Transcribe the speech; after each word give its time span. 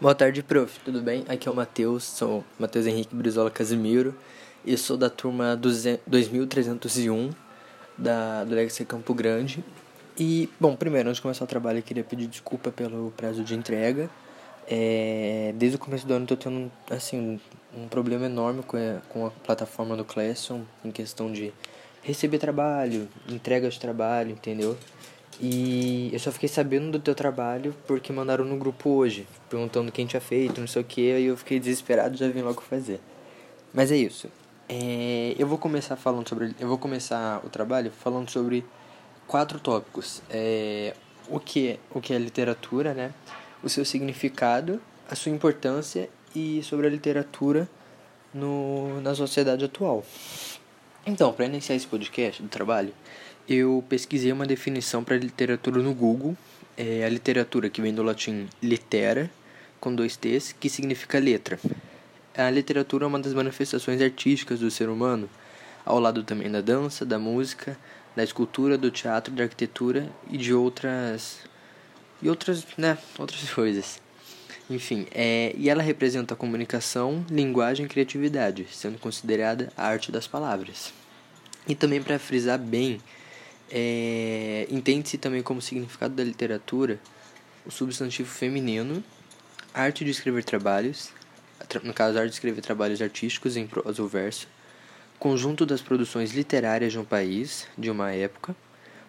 Boa 0.00 0.12
tarde, 0.12 0.42
prof. 0.42 0.80
Tudo 0.84 1.00
bem? 1.00 1.24
Aqui 1.28 1.48
é 1.48 1.52
o 1.52 1.54
Matheus, 1.54 2.02
sou 2.02 2.44
Matheus 2.58 2.84
Henrique 2.84 3.14
Brizola 3.14 3.48
Casimiro 3.48 4.12
e 4.64 4.76
sou 4.76 4.96
da 4.96 5.08
turma 5.08 5.56
2301 5.56 7.30
da, 7.96 8.42
do 8.42 8.56
Legacy 8.56 8.84
Campo 8.84 9.14
Grande. 9.14 9.64
E, 10.18 10.50
bom, 10.58 10.74
primeiro, 10.74 11.08
antes 11.08 11.18
de 11.18 11.22
começar 11.22 11.44
o 11.44 11.46
trabalho, 11.46 11.78
eu 11.78 11.82
queria 11.82 12.02
pedir 12.02 12.26
desculpa 12.26 12.72
pelo 12.72 13.12
prazo 13.16 13.44
de 13.44 13.54
entrega. 13.54 14.10
É, 14.68 15.54
desde 15.56 15.76
o 15.76 15.78
começo 15.78 16.04
do 16.04 16.12
ano 16.12 16.26
tô 16.26 16.36
tendo, 16.36 16.72
assim, 16.90 17.40
um 17.72 17.86
problema 17.86 18.26
enorme 18.26 18.64
com 18.64 18.76
a, 18.76 19.00
com 19.08 19.26
a 19.26 19.30
plataforma 19.30 19.96
do 19.96 20.04
Classroom 20.04 20.62
em 20.84 20.90
questão 20.90 21.32
de 21.32 21.52
receber 22.02 22.38
trabalho, 22.38 23.08
entrega 23.28 23.70
de 23.70 23.78
trabalho, 23.78 24.32
entendeu? 24.32 24.76
E 25.40 26.10
eu 26.12 26.18
só 26.18 26.30
fiquei 26.30 26.48
sabendo 26.48 26.92
do 26.92 26.98
teu 26.98 27.14
trabalho 27.14 27.74
porque 27.86 28.12
mandaram 28.12 28.44
no 28.44 28.56
grupo 28.56 28.90
hoje, 28.90 29.26
perguntando 29.50 29.90
quem 29.90 30.06
tinha 30.06 30.20
feito, 30.20 30.60
não 30.60 30.68
sei 30.68 30.82
o 30.82 30.84
que, 30.84 31.12
aí 31.12 31.24
eu 31.24 31.36
fiquei 31.36 31.58
desesperado 31.58 32.16
já 32.16 32.28
vim 32.28 32.42
logo 32.42 32.60
fazer. 32.60 33.00
Mas 33.72 33.90
é 33.90 33.96
isso. 33.96 34.28
É, 34.68 35.34
eu 35.38 35.46
vou 35.46 35.58
começar 35.58 35.96
falando 35.96 36.28
sobre. 36.28 36.54
Eu 36.58 36.68
vou 36.68 36.78
começar 36.78 37.40
o 37.44 37.48
trabalho 37.48 37.90
falando 37.90 38.30
sobre 38.30 38.64
quatro 39.26 39.58
tópicos. 39.58 40.22
É, 40.30 40.94
o, 41.28 41.40
que, 41.40 41.78
o 41.90 42.00
que 42.00 42.14
é 42.14 42.18
literatura, 42.18 42.94
né? 42.94 43.12
O 43.62 43.68
seu 43.68 43.84
significado, 43.84 44.80
a 45.10 45.14
sua 45.14 45.32
importância 45.32 46.08
e 46.34 46.62
sobre 46.62 46.86
a 46.86 46.90
literatura 46.90 47.68
no, 48.32 49.00
na 49.00 49.14
sociedade 49.14 49.64
atual. 49.64 50.04
Então, 51.06 51.32
para 51.32 51.44
iniciar 51.46 51.76
esse 51.76 51.86
podcast 51.86 52.42
do 52.42 52.48
trabalho, 52.48 52.94
eu 53.48 53.84
pesquisei 53.88 54.32
uma 54.32 54.46
definição 54.46 55.04
para 55.04 55.16
literatura 55.16 55.82
no 55.82 55.94
Google. 55.94 56.36
É 56.76 57.04
a 57.04 57.08
literatura 57.08 57.68
que 57.68 57.80
vem 57.80 57.94
do 57.94 58.02
latim 58.02 58.48
litera, 58.62 59.30
com 59.78 59.94
dois 59.94 60.16
T's, 60.16 60.54
que 60.58 60.68
significa 60.68 61.18
letra. 61.18 61.58
A 62.36 62.50
literatura 62.50 63.04
é 63.04 63.06
uma 63.06 63.20
das 63.20 63.32
manifestações 63.32 64.00
artísticas 64.00 64.60
do 64.60 64.70
ser 64.70 64.88
humano, 64.88 65.28
ao 65.84 66.00
lado 66.00 66.24
também 66.24 66.50
da 66.50 66.60
dança, 66.60 67.04
da 67.04 67.18
música, 67.18 67.78
da 68.16 68.24
escultura, 68.24 68.76
do 68.76 68.90
teatro, 68.90 69.32
da 69.32 69.44
arquitetura 69.44 70.10
e 70.30 70.36
de 70.36 70.52
outras 70.52 71.38
e 72.22 72.28
outras, 72.28 72.66
né, 72.76 72.96
outras 73.18 73.48
coisas. 73.52 74.00
Enfim, 74.68 75.06
é, 75.12 75.54
e 75.58 75.68
ela 75.68 75.82
representa 75.82 76.34
comunicação, 76.34 77.24
linguagem 77.30 77.84
e 77.84 77.88
criatividade, 77.88 78.66
sendo 78.72 78.98
considerada 78.98 79.70
a 79.76 79.86
arte 79.86 80.10
das 80.10 80.26
palavras. 80.26 80.92
E 81.68 81.74
também 81.74 82.02
para 82.02 82.18
frisar 82.18 82.58
bem 82.58 82.98
é, 83.70 84.66
Entende-se 84.70 85.18
também 85.18 85.42
como 85.42 85.60
significado 85.60 86.14
da 86.14 86.24
literatura 86.24 86.98
o 87.66 87.70
substantivo 87.70 88.28
feminino, 88.28 89.02
arte 89.72 90.04
de 90.04 90.10
escrever 90.10 90.44
trabalhos, 90.44 91.10
no 91.82 91.94
caso, 91.94 92.18
arte 92.18 92.30
de 92.30 92.34
escrever 92.34 92.60
trabalhos 92.60 93.00
artísticos 93.00 93.56
em 93.56 93.66
prosa 93.66 94.02
ou 94.02 94.08
verso, 94.08 94.46
conjunto 95.18 95.64
das 95.64 95.80
produções 95.80 96.32
literárias 96.32 96.92
de 96.92 96.98
um 96.98 97.04
país, 97.04 97.66
de 97.78 97.90
uma 97.90 98.12
época, 98.12 98.54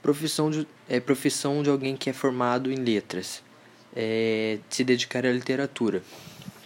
profissão 0.00 0.50
de, 0.50 0.66
é, 0.88 0.98
profissão 0.98 1.62
de 1.62 1.68
alguém 1.68 1.96
que 1.96 2.08
é 2.08 2.12
formado 2.12 2.72
em 2.72 2.76
letras, 2.76 3.42
é, 3.94 4.58
se 4.70 4.82
dedicar 4.84 5.26
à 5.26 5.32
literatura, 5.32 6.02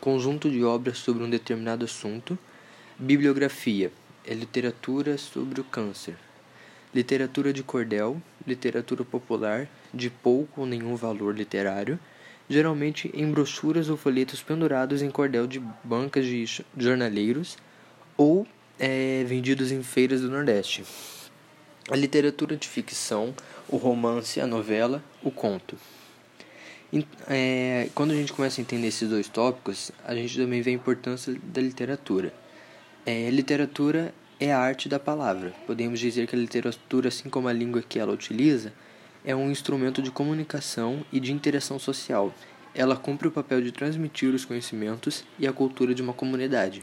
conjunto 0.00 0.50
de 0.50 0.62
obras 0.62 0.98
sobre 0.98 1.24
um 1.24 1.30
determinado 1.30 1.84
assunto, 1.84 2.38
bibliografia, 2.98 3.90
é 4.24 4.34
literatura 4.34 5.18
sobre 5.18 5.60
o 5.60 5.64
câncer, 5.64 6.16
literatura 6.94 7.52
de 7.52 7.62
cordel, 7.62 8.20
literatura 8.46 9.04
popular, 9.04 9.68
de 9.92 10.10
pouco 10.10 10.62
ou 10.62 10.66
nenhum 10.66 10.96
valor 10.96 11.34
literário, 11.34 11.98
geralmente 12.48 13.10
em 13.14 13.30
brochuras 13.30 13.88
ou 13.88 13.96
folhetos 13.96 14.42
pendurados 14.42 15.02
em 15.02 15.10
cordel 15.10 15.46
de 15.46 15.60
bancas 15.82 16.26
de 16.26 16.44
jornaleiros 16.76 17.56
ou 18.16 18.46
é, 18.78 19.24
vendidos 19.26 19.72
em 19.72 19.82
feiras 19.82 20.20
do 20.20 20.30
Nordeste. 20.30 20.84
A 21.90 21.96
literatura 21.96 22.56
de 22.56 22.68
ficção, 22.68 23.34
o 23.68 23.76
romance, 23.76 24.40
a 24.40 24.46
novela, 24.46 25.02
o 25.22 25.30
conto. 25.30 25.76
É, 27.26 27.88
quando 27.94 28.10
a 28.10 28.14
gente 28.14 28.32
começa 28.32 28.60
a 28.60 28.62
entender 28.62 28.88
esses 28.88 29.08
dois 29.08 29.28
tópicos, 29.28 29.90
a 30.04 30.14
gente 30.14 30.36
também 30.36 30.60
vê 30.60 30.70
a 30.70 30.74
importância 30.74 31.34
da 31.42 31.60
literatura. 31.60 32.32
É, 33.06 33.30
literatura 33.30 34.14
é 34.42 34.52
a 34.52 34.58
arte 34.58 34.88
da 34.88 34.98
palavra. 34.98 35.52
Podemos 35.66 36.00
dizer 36.00 36.26
que 36.26 36.34
a 36.34 36.38
literatura, 36.38 37.08
assim 37.08 37.28
como 37.30 37.46
a 37.46 37.52
língua 37.52 37.80
que 37.80 37.98
ela 37.98 38.12
utiliza, 38.12 38.72
é 39.24 39.36
um 39.36 39.50
instrumento 39.50 40.02
de 40.02 40.10
comunicação 40.10 41.04
e 41.12 41.20
de 41.20 41.32
interação 41.32 41.78
social. 41.78 42.34
Ela 42.74 42.96
cumpre 42.96 43.28
o 43.28 43.30
papel 43.30 43.62
de 43.62 43.70
transmitir 43.70 44.34
os 44.34 44.44
conhecimentos 44.44 45.24
e 45.38 45.46
a 45.46 45.52
cultura 45.52 45.94
de 45.94 46.02
uma 46.02 46.12
comunidade. 46.12 46.82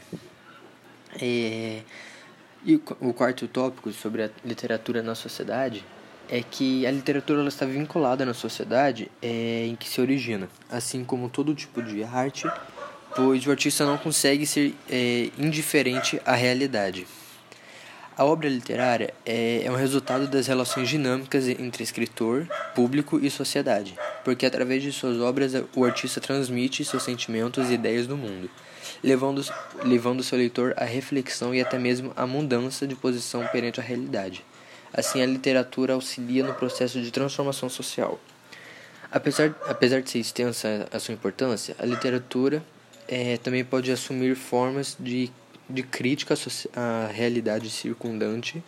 É... 1.20 1.82
E 2.64 2.76
o 3.00 3.12
quarto 3.12 3.46
tópico 3.46 3.90
sobre 3.92 4.22
a 4.22 4.30
literatura 4.44 5.02
na 5.02 5.14
sociedade 5.14 5.84
é 6.30 6.42
que 6.42 6.86
a 6.86 6.90
literatura 6.90 7.40
ela 7.40 7.48
está 7.48 7.66
vinculada 7.66 8.24
na 8.24 8.34
sociedade 8.34 9.10
é, 9.20 9.66
em 9.66 9.74
que 9.74 9.88
se 9.88 10.00
origina, 10.00 10.48
assim 10.70 11.02
como 11.02 11.28
todo 11.28 11.54
tipo 11.54 11.82
de 11.82 12.04
arte, 12.04 12.46
pois 13.16 13.46
o 13.46 13.50
artista 13.50 13.84
não 13.86 13.96
consegue 13.96 14.46
ser 14.46 14.74
é, 14.90 15.30
indiferente 15.38 16.20
à 16.24 16.34
realidade. 16.34 17.06
A 18.20 18.24
obra 18.26 18.50
literária 18.50 19.14
é, 19.24 19.62
é 19.64 19.70
um 19.70 19.76
resultado 19.76 20.28
das 20.28 20.46
relações 20.46 20.90
dinâmicas 20.90 21.48
entre 21.48 21.82
escritor, 21.82 22.46
público 22.74 23.18
e 23.18 23.30
sociedade, 23.30 23.96
porque 24.22 24.44
através 24.44 24.82
de 24.82 24.92
suas 24.92 25.18
obras 25.20 25.54
o 25.74 25.86
artista 25.86 26.20
transmite 26.20 26.84
seus 26.84 27.02
sentimentos 27.02 27.70
e 27.70 27.72
ideias 27.72 28.06
do 28.06 28.18
mundo, 28.18 28.50
levando, 29.02 29.42
levando 29.82 30.22
seu 30.22 30.36
leitor 30.36 30.74
à 30.76 30.84
reflexão 30.84 31.54
e 31.54 31.62
até 31.62 31.78
mesmo 31.78 32.12
à 32.14 32.26
mudança 32.26 32.86
de 32.86 32.94
posição 32.94 33.46
perante 33.46 33.80
a 33.80 33.82
realidade. 33.82 34.44
Assim, 34.92 35.22
a 35.22 35.26
literatura 35.26 35.94
auxilia 35.94 36.44
no 36.44 36.52
processo 36.52 37.00
de 37.00 37.10
transformação 37.10 37.70
social. 37.70 38.20
Apesar, 39.10 39.54
apesar 39.66 40.02
de 40.02 40.10
ser 40.10 40.18
extensa 40.18 40.86
a 40.92 40.98
sua 40.98 41.14
importância, 41.14 41.74
a 41.78 41.86
literatura 41.86 42.62
é, 43.08 43.38
também 43.38 43.64
pode 43.64 43.90
assumir 43.90 44.36
formas 44.36 44.94
de 45.00 45.32
de 45.70 45.82
crítica 45.82 46.34
à 46.74 47.08
realidade 47.12 47.70
circundante 47.70 48.62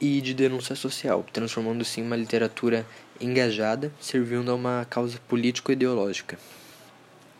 e 0.00 0.20
de 0.20 0.34
denúncia 0.34 0.74
social, 0.74 1.24
transformando-se 1.32 2.00
em 2.00 2.04
uma 2.04 2.16
literatura 2.16 2.86
engajada, 3.20 3.92
servindo 4.00 4.50
a 4.50 4.54
uma 4.54 4.86
causa 4.88 5.18
político-ideológica. 5.28 6.38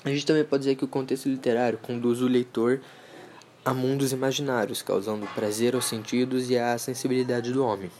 A 0.04 0.10
gente 0.10 0.24
também 0.24 0.44
pode 0.44 0.62
dizer 0.62 0.76
que 0.76 0.84
o 0.84 0.88
contexto 0.88 1.28
literário 1.28 1.78
conduz 1.78 2.22
o 2.22 2.28
leitor 2.28 2.80
a 3.64 3.74
mundos 3.74 4.12
imaginários, 4.12 4.80
causando 4.80 5.26
prazer 5.34 5.74
aos 5.74 5.86
sentidos 5.86 6.48
e 6.48 6.56
à 6.56 6.78
sensibilidade 6.78 7.52
do 7.52 7.64
homem. 7.64 7.90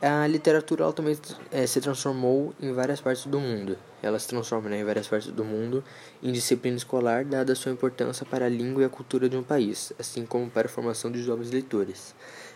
A 0.00 0.28
literatura 0.28 0.92
também 0.92 1.18
é, 1.50 1.66
se 1.66 1.80
transformou 1.80 2.54
em 2.60 2.72
várias 2.72 3.00
partes 3.00 3.26
do 3.26 3.40
mundo. 3.40 3.76
Ela 4.00 4.16
se 4.20 4.28
transforma 4.28 4.68
né, 4.68 4.80
em 4.80 4.84
várias 4.84 5.08
partes 5.08 5.32
do 5.32 5.44
mundo 5.44 5.82
em 6.22 6.30
disciplina 6.30 6.76
escolar, 6.76 7.24
dada 7.24 7.52
sua 7.56 7.72
importância 7.72 8.24
para 8.24 8.46
a 8.46 8.48
língua 8.48 8.82
e 8.82 8.86
a 8.86 8.88
cultura 8.88 9.28
de 9.28 9.36
um 9.36 9.42
país, 9.42 9.92
assim 9.98 10.24
como 10.24 10.48
para 10.48 10.68
a 10.68 10.70
formação 10.70 11.10
de 11.10 11.20
jovens 11.20 11.50
leitores. 11.50 12.14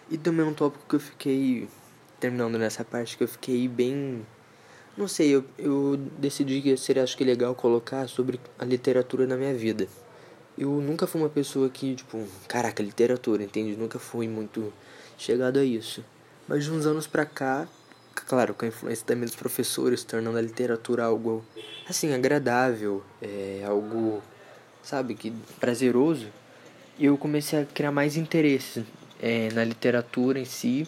E 0.09 0.17
também 0.17 0.47
um 0.47 0.55
tópico 0.55 0.85
que 0.89 0.95
eu 0.95 1.01
fiquei, 1.01 1.69
terminando 2.21 2.57
nessa 2.59 2.85
parte, 2.85 3.17
que 3.17 3.25
eu 3.25 3.29
fiquei 3.29 3.67
bem. 3.67 4.25
Não 4.97 5.09
sei, 5.09 5.35
eu, 5.35 5.45
eu 5.59 5.97
decidi 6.19 6.63
que 6.63 6.77
seria 6.77 7.03
acho 7.03 7.17
que 7.17 7.25
legal 7.25 7.57
colocar 7.57 8.07
sobre 8.09 8.39
a 8.57 8.65
literatura 8.65 9.27
na 9.27 9.37
minha 9.37 9.55
vida. 9.55 9.89
Eu 10.57 10.71
nunca 10.81 11.09
fui 11.09 11.21
uma 11.21 11.31
pessoa 11.31 11.69
que, 11.69 11.97
tipo, 11.97 12.25
caraca, 12.47 12.85
literatura, 12.85 13.43
entende? 13.43 13.77
Nunca 13.77 13.99
fui 13.99 14.29
muito 14.29 14.73
chegado 15.19 15.59
a 15.59 15.65
isso. 15.65 16.05
Mas 16.49 16.65
de 16.65 16.71
uns 16.71 16.87
anos 16.87 17.07
pra 17.07 17.25
cá, 17.25 17.67
claro, 18.27 18.55
com 18.55 18.65
a 18.65 18.69
influência 18.69 19.07
também 19.07 19.25
dos 19.25 19.37
professores, 19.37 20.05
tornando 20.05 20.39
a 20.39 20.43
literatura 20.43 21.05
algo, 21.05 21.45
assim, 21.89 22.13
agradável, 22.13 23.03
é, 23.21 23.63
algo, 23.67 24.23
sabe, 24.83 25.15
que 25.15 25.33
prazeroso, 25.61 26.27
eu 26.99 27.17
comecei 27.17 27.61
a 27.61 27.65
criar 27.65 27.93
mais 27.93 28.17
interesse 28.17 28.85
é, 29.21 29.51
na 29.53 29.65
literatura 29.65 30.39
em 30.39 30.45
si. 30.45 30.87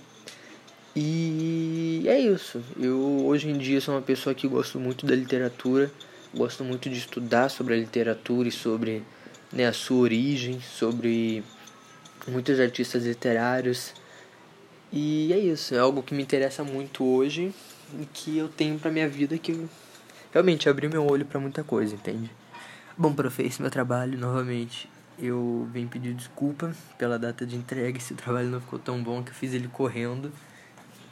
E 0.97 2.05
é 2.07 2.19
isso. 2.19 2.63
Eu 2.79 3.27
hoje 3.27 3.49
em 3.49 3.59
dia 3.59 3.81
sou 3.81 3.95
uma 3.95 4.03
pessoa 4.03 4.35
que 4.35 4.47
gosto 4.47 4.79
muito 4.79 5.07
da 5.07 5.15
literatura, 5.15 5.91
gosto 6.33 6.63
muito 6.63 6.89
de 6.89 6.99
estudar 6.99 7.49
sobre 7.49 7.75
a 7.75 7.77
literatura 7.77 8.49
e 8.49 8.53
sobre 8.53 9.03
né, 9.53 9.67
a 9.67 9.73
sua 9.73 9.99
origem, 9.99 10.61
sobre 10.61 11.43
muitos 12.29 12.61
artistas 12.61 13.05
literários 13.05 13.93
e 14.97 15.33
é 15.33 15.39
isso, 15.39 15.75
é 15.75 15.79
algo 15.79 16.05
que 16.05 16.15
me 16.15 16.23
interessa 16.23 16.63
muito 16.63 17.05
hoje 17.05 17.53
e 18.01 18.07
que 18.07 18.39
eu 18.39 18.49
tenho 18.49 18.79
pra 18.79 18.93
minha 18.93 19.09
vida 19.09 19.37
que 19.37 19.67
realmente 20.33 20.69
abriu 20.69 20.89
meu 20.89 21.05
olho 21.11 21.27
para 21.27 21.41
muita 21.41 21.65
coisa, 21.65 21.97
entende? 21.97 22.31
Bom, 22.97 23.13
profe, 23.13 23.43
esse 23.43 23.61
meu 23.61 23.73
trabalho, 23.73 24.17
novamente, 24.17 24.89
eu 25.19 25.69
venho 25.73 25.89
pedir 25.89 26.15
desculpa 26.15 26.73
pela 26.97 27.19
data 27.19 27.45
de 27.45 27.57
entrega, 27.57 27.99
esse 27.99 28.15
trabalho 28.15 28.49
não 28.49 28.61
ficou 28.61 28.79
tão 28.79 29.03
bom 29.03 29.21
que 29.21 29.31
eu 29.31 29.35
fiz 29.35 29.53
ele 29.53 29.67
correndo. 29.67 30.31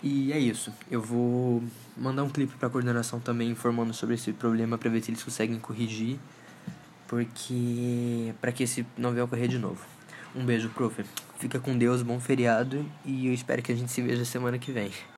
E 0.00 0.32
é 0.32 0.38
isso, 0.38 0.73
eu 0.88 1.00
vou 1.00 1.62
mandar 1.96 2.23
um 2.23 2.31
clipe 2.31 2.55
pra 2.58 2.70
coordenação 2.70 3.19
também 3.19 3.50
informando 3.50 3.93
sobre 3.93 4.14
esse 4.14 4.32
problema 4.32 4.78
pra 4.78 4.90
ver 4.90 5.02
se 5.02 5.11
eles 5.11 5.25
conseguem 5.25 5.58
corrigir. 5.58 6.19
porque 7.12 8.32
para 8.40 8.50
que 8.52 8.62
esse 8.62 8.87
não 8.96 9.12
venha 9.12 9.25
ocorrer 9.25 9.46
de 9.46 9.58
novo. 9.58 9.85
Um 10.35 10.46
beijo, 10.46 10.70
prof. 10.70 11.05
Fica 11.43 11.59
com 11.59 11.77
Deus, 11.77 12.03
bom 12.03 12.21
feriado 12.21 12.87
e 13.05 13.27
eu 13.27 13.35
espero 13.35 13.61
que 13.61 13.73
a 13.73 13.75
gente 13.75 13.91
se 13.91 14.00
veja 14.00 14.25
semana 14.25 14.61
que 14.61 14.71
vem. 14.71 14.93